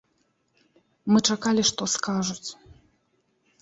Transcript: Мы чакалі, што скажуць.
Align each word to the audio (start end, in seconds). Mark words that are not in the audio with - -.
Мы 1.13 1.19
чакалі, 1.29 1.63
што 1.73 1.81
скажуць. 1.99 2.49